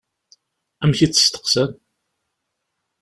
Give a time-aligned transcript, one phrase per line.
[0.83, 1.71] Amek i tt-steqsan?